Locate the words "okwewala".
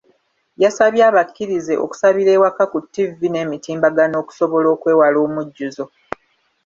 4.75-5.17